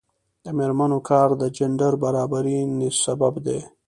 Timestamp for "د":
0.43-0.45, 1.41-1.43